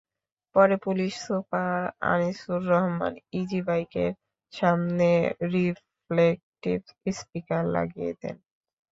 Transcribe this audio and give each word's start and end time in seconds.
পরে 0.55 0.75
police 0.85 1.13
super 1.25 1.79
Anisur 2.11 2.61
Rahman 2.67 3.13
ইজিবাইকের 3.33 4.11
সামনে 4.53 5.09
রিফ্লেকটিভ 5.53 6.79
স্টিকার 7.17 7.63
লাগিয়ে 7.75 8.11
দেন। 8.21 8.35